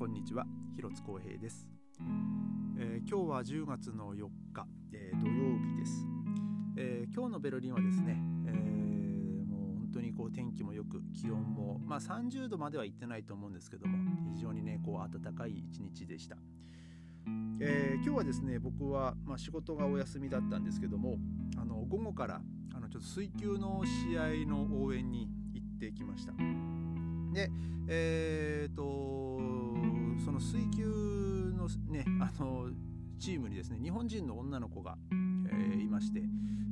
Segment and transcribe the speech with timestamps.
[0.00, 1.68] こんにちは広津光平です、
[2.78, 6.06] えー、今日は10月の4日、えー、土曜日です、
[6.74, 8.16] えー、今日のベルリンはですね、
[8.46, 13.98] えもう本当にこう天気もよく気温もまあ30度までは行ってないと思うんですけども
[14.32, 16.38] 非常にねこう暖かい一日でした、
[17.60, 21.18] え今日はですね僕はまあ、仕事がお休みだったんですけども
[21.58, 22.40] あの午後から
[22.74, 26.32] あのちょっと水球の試合の応援に行ってきました。
[27.34, 27.50] で
[27.86, 29.39] え、ー、と
[30.24, 32.68] その水球のねあの
[33.18, 36.22] チームにですね日本人の女の子が、えー、いまして、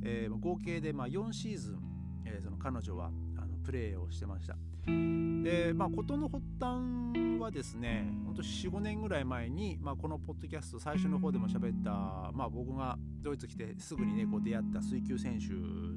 [0.02, 1.78] えー、合計でまあ4シーズン、
[2.24, 4.56] えー、その彼女はあのプレーをしてました。
[4.86, 11.90] でまあ事の発端はですね本当45年ぐらい前に、まあ、このポッドキャスト最初の方でも喋った、
[12.32, 15.52] まあ、僕がドイツ来てすぐにねこう出会った水球選手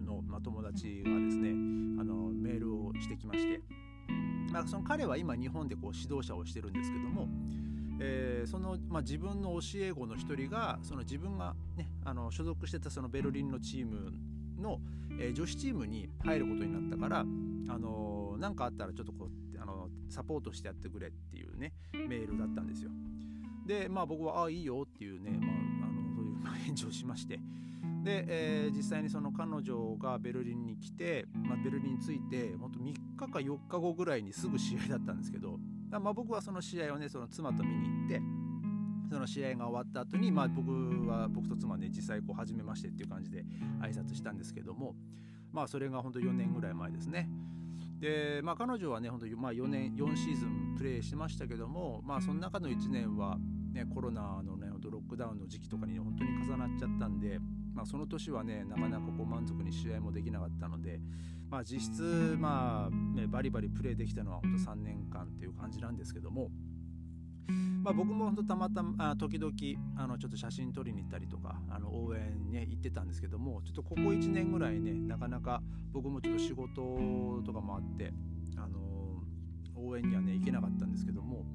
[0.05, 1.51] の、まあ、友達がですね
[1.99, 3.80] あのメールをしてきまして。
[4.51, 7.27] まあ、その彼は今日本でこう指導者をしてるんですけども、
[7.99, 14.11] えー、その、まあ、自分の教え子の一人がその自分が、ね、あの所属してたそのベルリンのチーム
[14.59, 14.79] の、
[15.19, 22.91] えー、女子チームに入ることになったから、あのー、かあったらちょっとこう、あのサポートしてやってくれっていうねメールだったんですよ。
[23.65, 27.39] でまあ僕は「ああいいよ」っていうね、まあ、あのそういう返事をしまして
[28.03, 32.93] で、えー、実際にその彼女がベルリンに来て、まあ、ベルリンに着いて本当3
[33.27, 38.21] 日か4日後ぐらいにすぐ試合だったんですけど、まあ、僕はその試合をねその妻と見に行って
[39.11, 40.71] その試合が終わった後に、まあ、僕
[41.07, 43.43] は僕と妻ね実際こう初めましてっていう感じで
[43.81, 44.95] 挨拶したんですけども
[45.51, 47.29] まあそれが本当4年ぐらい前ですね。
[47.99, 53.37] で、まあ、彼女はね本当まあ4年4シーズンプレーしてましたけども、まあ、その中の1年は、
[53.73, 57.39] ね、コロナのねロックダウンの時期とかに、ね、本当に重なっちゃったんで、
[57.73, 60.99] まあ、その年はねなかなかこう満足に試合もできなかったので、
[61.49, 66.49] まあ、実質、まあね、バリバリプレーできたのは本当3年間っていう感じなんですけども、
[67.83, 69.53] まあ、僕も本当たまたま時々
[69.97, 75.61] あのちょっと写真撮りに行ったりとかあの応援ね行ってたんですけどもちょっとここ1年ぐらいねなかなか
[75.91, 78.13] 僕もちょっと仕事とかもあって
[78.57, 78.79] あの
[79.75, 81.45] 応援にはね行けなかったんですけども、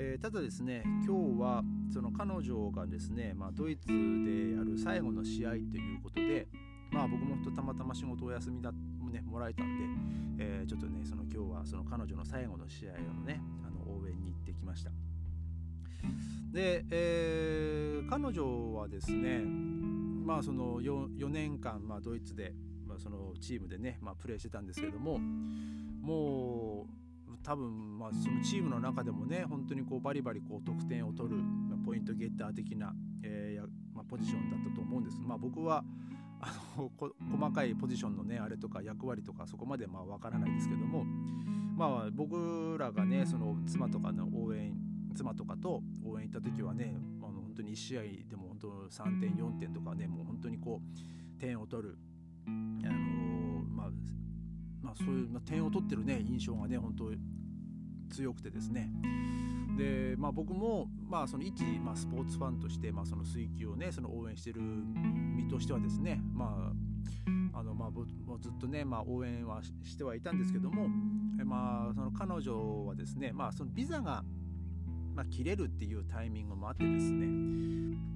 [0.00, 6.46] えー、ただですね今日はその彼女がですね、まあ、ドイツでやる最後の試合ということで、
[6.92, 12.94] まあ、僕もとたまたま仕事お休みだ、ね、もらえたんで、えー、ちょっとねその今日はその彼女の最後の試合を
[13.26, 14.92] ねあの応援に行ってきました。
[16.52, 22.52] で、えー、彼女はですねまあその 4, 4年間、まあ、ドイツで、
[22.86, 27.07] まあ、そのチームでね、まあ、プレーしてたんですけどももう
[27.42, 31.40] 多分まあそのチームの中でもね本当にこうバリバリこう得点を取る
[31.84, 35.18] ポイントゲッター的な、えーまあ、ポジションだったと思うんです。
[35.20, 35.84] まあ、僕は
[36.40, 41.04] あの細かいポジションのねあれとか役割とかそこまでまあ分からないですけども
[41.76, 44.74] まあ僕らがねその妻とかの応援
[45.16, 51.98] 妻とかと応援行った時はねあの本当に1試合でも本当3点4点とかねもう本当にこう点を取る
[52.46, 53.07] あの
[54.88, 57.10] まあ、そういう、まあ、点を取ってるね印象がね本当
[58.14, 58.90] 強くてですね。
[59.76, 66.72] で、まあ、僕も、まあ、その一、まあ、スポーツファンとして、まあ、その水球をねその応援してる身としてはですねま
[67.54, 67.90] ああのまあ、
[68.40, 70.88] ずっとね、まあ、応援はしてはいたんですけども、
[71.44, 74.22] まあ、その彼女はですね、まあ、そのビザが、
[75.14, 77.26] まあ、切れるっていうタイミングもあってですね。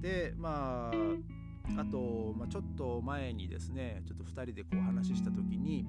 [0.01, 5.87] でまああと、まあ、ちょっと前にですねちょっと2人でこう話した時に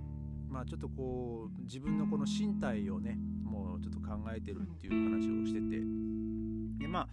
[0.55, 5.83] まあ、ちょっとこう自分のこの身体をねもうちょっと考えてるっていう話をしてて。
[6.79, 7.09] でまあ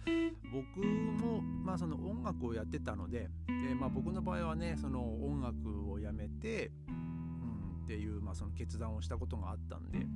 [0.52, 10.06] 僕も、まあ、その音楽をやってたのでで、まあ、僕の場合はねその音楽をやめて、うん、っていう、まあ、その決断をしたことがあったんで。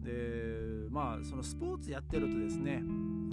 [0.00, 2.82] でまあそのスポーツやってるとですね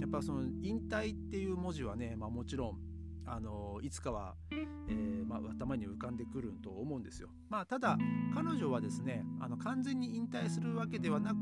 [0.00, 2.78] やっぱその引退っていう文字はね、まあ、もちろん
[3.26, 7.28] あのいつかは、えー、まあ、頭に浮かんでくると思うんですよ。
[7.48, 7.98] まあ、ただ
[8.34, 11.36] 彼女はですねあの完全に引退するわけではなく、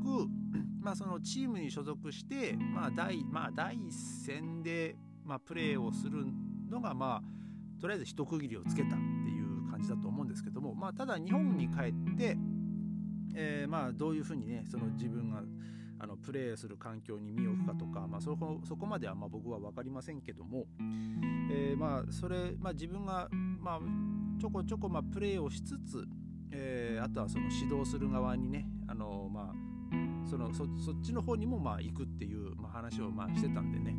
[0.80, 6.24] まあ、そのチームに所属して、まあ第まあ、第一線で、まあ、プレーをする
[6.70, 12.36] のが、まあ、とりあえず一区切りをつけたっていう感じだと思うんですけども、まあ、ただ日本に帰って、
[13.34, 15.42] えー、まあどういうふうにねその自分が
[16.04, 20.66] あのプレーする環境に身を置くかとか、まあ、そこそこまではま僕は分かりませんけども、
[21.50, 23.26] えー、まあそれ、まあ、自分が、
[23.58, 23.80] まあ、
[24.38, 26.04] ちょこちょこまプレーをしつつ、
[26.52, 30.68] えー、あとはその指導する側にねあの、まあ、そのそっ
[31.02, 33.96] ちの方にもまあ行くっていう、ま話をまあしてたんでね。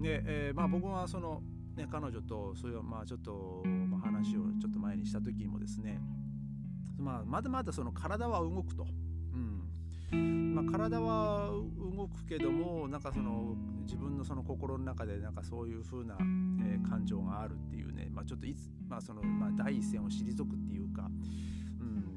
[0.00, 1.42] で、えー、まあ、僕はその、
[1.76, 6.00] ね、彼女とそういうまあちょっと、ま話をちょっと前にした時にもですね、
[6.96, 8.86] まあ、まだまだその体は動くと。
[10.14, 11.50] まあ、体は
[11.96, 21.10] 動くけどもなんかその自分のその心の中でなんかそういう風な、えー、感情があるっていうね、まあ、ちょっといつ、まあそのまあ、第一線を退くっていうか、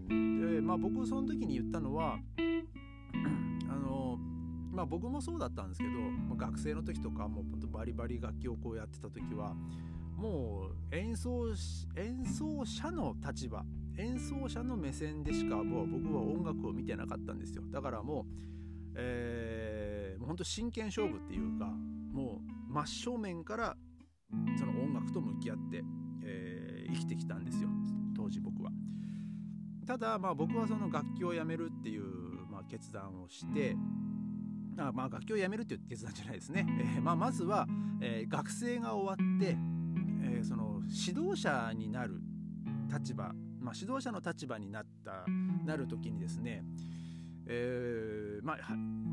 [0.10, 0.56] うん。
[0.56, 2.20] でまあ、僕その時に言ったのは
[3.70, 4.18] あの
[4.72, 9.56] まあ、僕もそうだったんですけどまあ学生の時とかもうバリバリ楽器をこうやってた時は
[10.16, 11.48] もう演奏
[11.96, 13.64] 演奏者の立場
[13.98, 17.64] 演奏者の目線でしかもう僕は音楽を見てなかったんですよ。
[17.72, 18.26] だからもう、
[18.96, 23.76] えー、もう本当真剣勝負っていうかもう真正面から
[24.58, 25.84] その音楽と向き合って、
[26.24, 27.70] えー、生きてきたんですよ。
[28.16, 28.72] 当時僕は。
[29.86, 32.04] ただまあ僕はその楽器をやめるっていう、
[32.52, 33.76] まあ、決断をして
[34.78, 37.66] あまあ楽器をやめるっていう決断じゃないですね、えーまあ、まずは、
[38.02, 39.56] えー、学生が終わって、
[40.24, 42.20] えー、その指導者になる
[42.92, 43.32] 立場
[43.68, 45.26] まあ、指導者の立場になった
[45.66, 46.64] なる時にですね、
[47.48, 48.58] えー、まあ、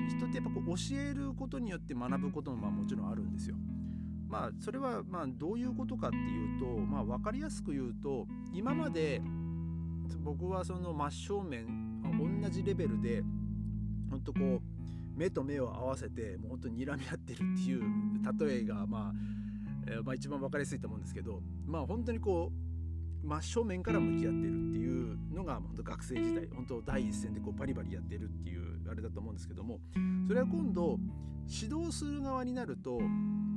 [0.09, 3.57] 人ってやっぱこう教えることによって学ぶこともまあもちろんあるんですよ。
[4.29, 9.21] まあ、それはまあどういうことかっていうと、まあ、分かりやすく言うと今まで
[10.23, 11.67] 僕はその真正面
[12.43, 13.23] 同じレベルで
[14.09, 17.83] 本当こう目と目を合わせてもう本当に睨み合ってるっていう
[18.39, 19.13] 例えが、まあ、
[19.89, 22.64] えー、まあ一番分かりやすいと思うんですけどまあ本当にこう
[23.25, 29.81] 真正面から向き合ってるっていうのが本当学生時代本当第一線でこうバリバリやってるっていうあれだと思うんですけども
[30.29, 30.99] それは今度
[31.49, 32.99] 指導する側になると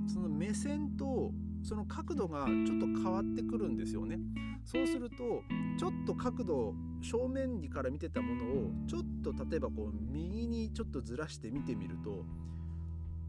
[0.07, 1.31] その目線と
[1.63, 4.19] その角度がちょっと変わってくるんですよね。
[4.63, 5.43] そうすると
[5.77, 12.25] ちょっと角度正面にから見てたものをちょっと例えばこう右にちょっとずらして見てみると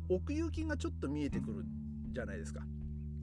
[0.08, 1.64] 奥行きがちょっと見えてくる
[2.12, 2.62] じゃないですか。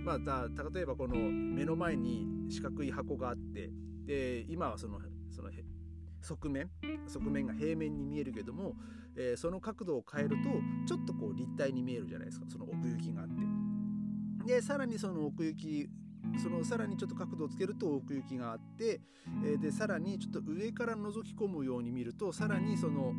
[0.05, 3.71] まあ、例えばこの目の前に四角い箱があって
[4.05, 4.99] で今はその
[5.31, 5.49] その
[6.21, 6.69] 側面
[7.07, 8.73] 側面が平面に見えるけども、
[9.15, 10.49] えー、その角度を変えると
[10.87, 13.33] ちょっとこう立体に見えるじゃないですかその奥行きがあって。
[14.45, 15.89] でさらにその奥行き
[16.41, 19.01] そのさらにちょっと角度をつけると奥行きがあって、
[19.43, 23.13] えー、でさらにちょっと上から覗き込むように見るとさらにその、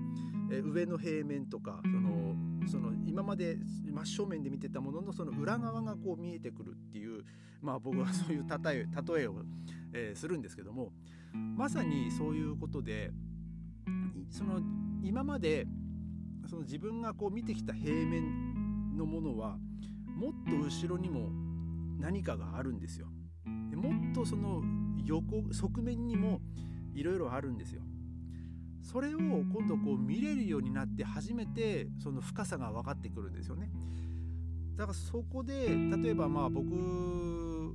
[0.53, 2.35] えー、上の平面とかその
[2.67, 7.25] その今まで真正面で見てたもののその裏側がこう見えてくるっていう
[7.63, 9.35] まあ僕はそういう例え例えを、
[9.93, 10.93] えー、するんですけども
[11.33, 13.11] まさにそういうことで
[14.31, 14.61] その
[15.03, 15.67] 今まで
[16.49, 19.59] その自分がこう見てきた平面のものは
[20.17, 21.31] もっと後ろにも
[21.99, 23.09] 何かがあるんですよ。
[23.71, 24.63] でもっとその
[25.05, 26.41] 横側面にも
[26.95, 27.83] いろいろあるんですよ。
[28.87, 33.69] それを今度こう見れるようになって初めてその深さが分かってくるんですよね。
[34.77, 35.69] だからそこで
[36.03, 37.75] 例えばまあ僕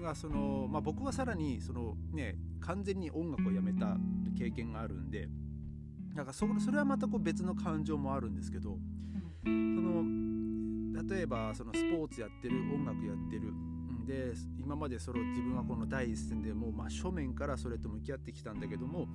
[0.00, 3.96] がその、まあ、僕はさらにそのね完全に音楽をやめた
[4.36, 5.28] 経験があるんで
[6.14, 8.78] だからそそれはまたこう別の感情もあるんですけど
[9.44, 10.02] その
[11.08, 13.52] 例えばそのスポーツやってる音楽やってる
[14.06, 19.06] で今までそれを自分はこの第一線でもう真正面からそれと向き合ってきたんだけども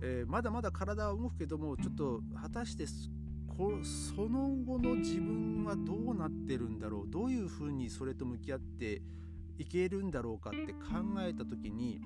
[0.00, 2.84] えー、まだまだ体は動くけどもちょっと果たして
[3.48, 9.02] こその後の自分はどうなってるんだろうどういうふうにそれと向き合って
[9.58, 12.00] いけるんだろうかって考えた時に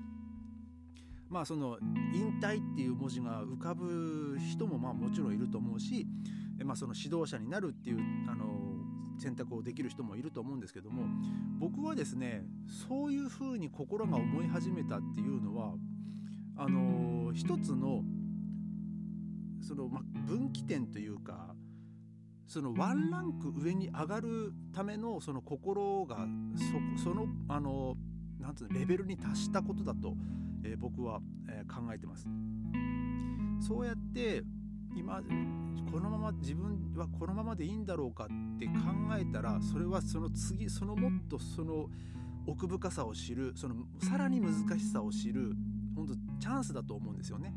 [1.29, 1.77] まあその
[2.13, 6.07] 引退っていう文字が浮かぶ人もまあもちろんいると思うし、
[6.63, 8.45] まあ、その指導者になるっていうあの
[9.19, 11.03] 選択をできる人もいると思うんですけども
[11.59, 12.43] 僕はですね
[12.87, 15.73] そういうふうに心が思い始めたっていうのは
[16.55, 18.03] あのー、一つの
[19.61, 21.55] その、ま、分岐点というか
[22.47, 26.27] そのワンランク上に上がるためのその心が
[26.97, 27.95] そそのあの
[28.39, 30.13] なんつうのレベルに達したことだと、
[30.63, 31.19] えー、僕は、
[31.49, 32.27] えー、考えてます。
[33.65, 34.43] そうやって
[34.95, 35.21] 今
[35.91, 38.27] このまま自分はこのままでいいんだろうかっ
[38.59, 38.73] て考
[39.17, 41.87] えたらそれはその次そのもっとその
[42.45, 45.53] 奥深さを知るそのさらに難しさを知る
[45.95, 47.53] 本当チャンスだと思うんですよね。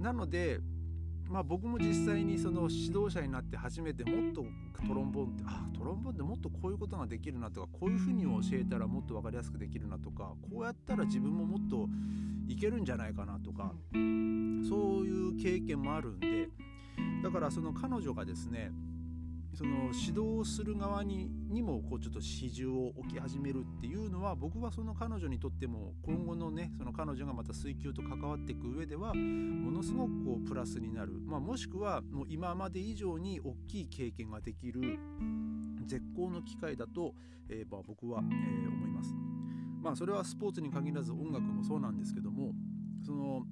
[0.00, 0.60] なので
[1.32, 4.44] まあ、僕も実際にその指導者になって初めてもっと
[4.86, 11.88] トロンボーンってあトロンボーンってもっとこういうことができるなとかこういうふうに教えたらもっと分かりやすくできるなとかこうやったら自分ももっと
[12.48, 16.50] いけるんじゃないかなとかそういう経験もあるんで
[17.22, 18.70] だからその彼女がですね
[19.54, 34.98] その指導する側ににもこうちょっと始終を置き始めるっていうのは僕はその彼女にとっても今後のねその彼女がまた水球と関わっていく上ではものすごくこうプラスになる、まあ、もしくはもう今まで以上に大きい経験ができる
[35.86, 37.14] 絶好の機会だと、
[37.50, 39.14] えー、まあ僕は、えー、思います。
[39.82, 42.52] まあそれはスポーツに限らず音楽もそうなんですけども
[43.04, 43.42] その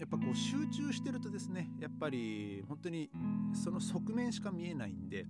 [0.00, 3.10] やっぱこう集中してるとですねやっぱり本当に
[3.52, 5.26] その側面しか見えないんで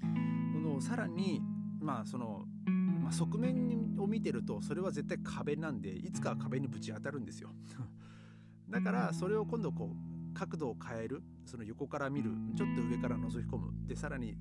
[0.00, 1.42] そのさらに
[1.78, 2.46] まあその、
[3.02, 7.50] まあ、側面を見てるとそれは絶対壁なんでいつかは壁にぶち当たるんですよ。
[8.70, 13.86] だからそれを今度こう角度を変えるその横から見るちょっと上から覗き込む。
[13.86, 14.38] でさらに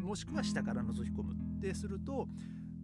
[0.00, 1.34] もしくは下から覗き込む。
[1.34, 2.28] ってすると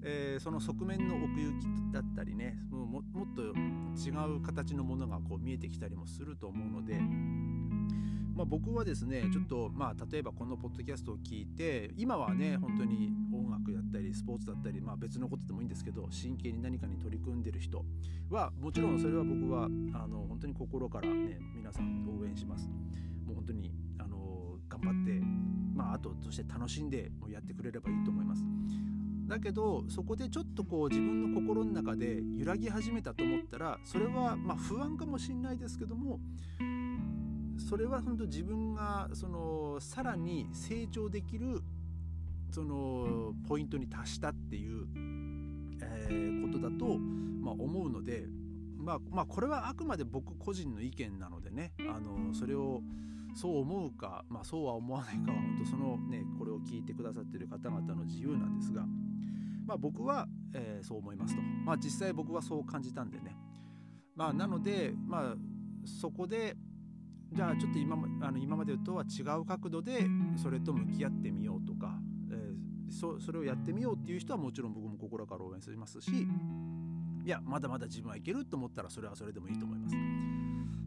[0.05, 6.99] えー、その側面の奥行きだったりねももっと違う形のものがこう見えてきたりもすると思うので、
[8.35, 17.85] まあ、僕はですねちょっとまあ例えばこのポッドキャストを聞いて今はね本当に音楽やったりスポーツだったり、まあ、別のことでもいいんですけど真剣に何かに取り組んでる人
[18.31, 22.69] はもちろんそれは僕はあの本当に心からね皆さん応援します。
[23.27, 25.21] もう本当にあの頑張って
[25.75, 28.43] まああととして楽しんでやってくれればいいと思います。
[29.33, 36.21] だけどそこでちょっとこう自分の心の中で揺らぎ始めたと思ったらそれはま不安かもしれないですけども
[37.57, 41.63] それは本当自分がそのさらに成長できる
[42.51, 44.87] そのポイントに達したっていう、
[45.81, 48.27] え、ことだと、ま、思うので、
[48.77, 52.83] まあ、まあこれはあくまで僕個人の意見なのでねあのそれを
[53.35, 58.85] そう思うか、まあ、そうは思わないかは本当そのねこれを聞いてくださってる方々の自由なんですが。
[59.73, 63.35] まあ、僕は、えー、そう思いますと、まあ、実際僕はそう感じたんでね、
[64.15, 65.35] まあ、なので、まあ、
[65.87, 66.55] そこで
[67.33, 70.05] じゃあちょっと今あの今までとは違う角度で
[70.37, 71.95] それと向き合ってみようとか、
[72.31, 76.11] えー、そそれをやってみようっていう人はもちろん僕も心から応援しますし
[77.25, 79.95] いやまだまだ自分はいけると思ったらそれはそれでもいいと思います。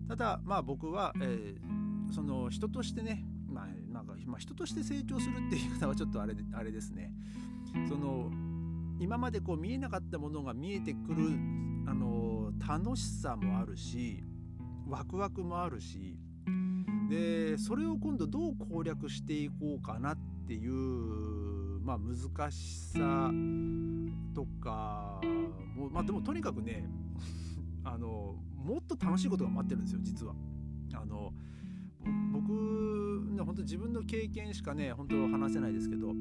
[0.07, 7.11] ただまあ僕は、えー、その人としてねまあ、なんか、まあ、人として成長するっていう言い方はちょっとあれあれですね。
[7.87, 8.29] その
[8.99, 11.29] 今までこう見えなかったものが見えてくる
[11.87, 14.23] あの楽しさもあるし
[14.87, 16.17] ワクワクもあるし
[17.09, 20.71] でそれを今度どう攻略していこうかなっていう、
[21.83, 23.31] まあ、難しさ
[24.33, 25.21] とか
[25.75, 26.89] もまあでもとにかくね
[27.83, 30.35] あのもっと楽しいことが待ってるんですよ実は。
[30.93, 31.33] あの
[32.31, 32.51] 僕
[33.31, 36.13] ね本当自分の経験しかね本当話せないですけど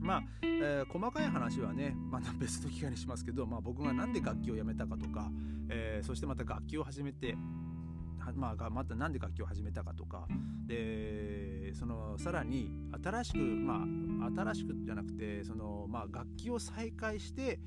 [0.00, 5.30] まあ、えー、細かい話はね、まあ、別の機会にしますけど、まあ、僕が何で楽器をやめたかとか、
[5.68, 7.36] えー、そしてまた楽器を始めて
[8.34, 10.26] まあ、また何で楽器を始めたかとか
[10.66, 12.70] でそのさらに
[13.02, 13.84] 新しくま
[14.26, 17.58] あ新しくじゃなくてその、まあ、楽器を再開して、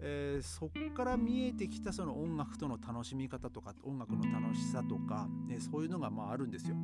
[0.00, 6.76] えー、そこから見えてきたその音楽との楽しみ方とか音楽の楽しさとか、ね、そういうのがまああるんですよ。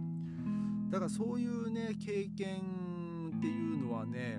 [0.90, 4.38] だからそういうね経験っていうのはね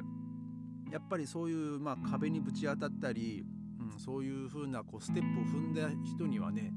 [0.91, 3.45] やっぱりそういう、まあ、壁にぶち当たったり、
[3.79, 6.73] うん、そういう風なこうステップを踏んだ人にはね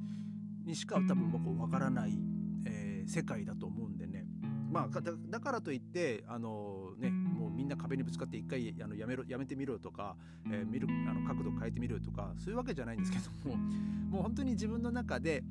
[0.64, 2.18] にしか多分僕わからない、
[2.66, 4.26] えー、世界だと思うんでね
[4.70, 10.16] まあだからといってあのねもうみんな壁にぶつかって一回あのやめろやめてみろとか、
[10.50, 13.56] えー、見るあの角度変えてみるとかそういうわけじゃないんですけども
[14.08, 15.44] もう本当に自分の中で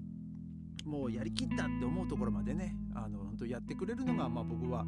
[0.86, 4.86] もうやりきったって思うところまでねあの本当やってくれるのが、まあ、僕は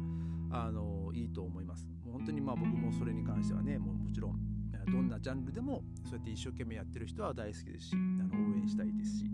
[0.50, 1.93] あのいいと思います。
[2.14, 4.38] 本当にまあ僕もそれに関してはねもうもちろん
[4.90, 9.24] どんなジャンルでもそうやって一生懸命やってる人は大好きですしあの応援したいですし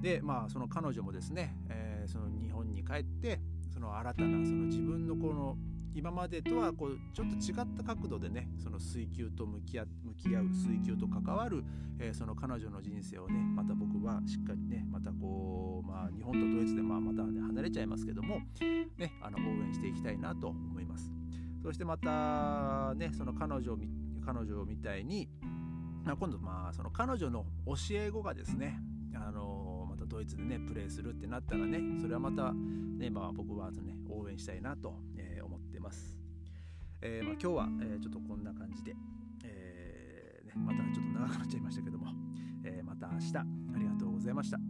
[0.00, 3.40] でまあその彼女もですね、えー、その日本に帰って
[3.72, 5.56] その新たなその自分のこの
[5.94, 11.62] 今までとはこうちょっと違った角度でねその水球と向き合向き合う水球と関わる、
[11.98, 18.40] えー、その彼女の人生をねまた僕はしっかりねまたこう、まあ、日本とドイツでまあまた、ね、離れちゃいますけども、
[18.96, 21.21] ね、あの応援していきたいなと思います。
[21.62, 23.76] そしてまたねその彼女
[24.24, 25.28] 彼女みたいに
[26.04, 28.78] まあ今度まあその彼女の教え子がですね
[29.14, 36.16] あのまたドイツでねプレーするってなったらねそれはまたね、まあ、僕はね応援したいなと、えー、思ってます、
[37.00, 38.94] えーまあ、今日は、えー、ちょっとこんな感じで、
[39.44, 42.12] えーね、またちょっと長くなっちゃいましたけども、
[42.64, 43.44] えー、また明日あ
[43.78, 44.61] りがとうございました。